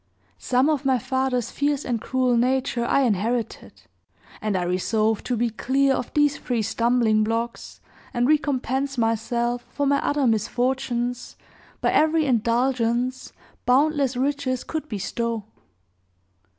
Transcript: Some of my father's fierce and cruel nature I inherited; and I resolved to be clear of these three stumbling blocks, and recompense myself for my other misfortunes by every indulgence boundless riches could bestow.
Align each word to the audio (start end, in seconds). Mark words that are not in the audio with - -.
Some 0.39 0.67
of 0.67 0.83
my 0.83 0.97
father's 0.97 1.51
fierce 1.51 1.85
and 1.85 2.01
cruel 2.01 2.35
nature 2.35 2.83
I 2.85 3.01
inherited; 3.01 3.83
and 4.41 4.57
I 4.57 4.63
resolved 4.63 5.23
to 5.27 5.37
be 5.37 5.51
clear 5.51 5.93
of 5.93 6.11
these 6.15 6.39
three 6.39 6.63
stumbling 6.63 7.23
blocks, 7.23 7.81
and 8.11 8.27
recompense 8.27 8.97
myself 8.97 9.63
for 9.69 9.85
my 9.85 9.99
other 10.03 10.25
misfortunes 10.25 11.35
by 11.81 11.91
every 11.91 12.25
indulgence 12.25 13.31
boundless 13.67 14.17
riches 14.17 14.63
could 14.63 14.89
bestow. 14.89 15.45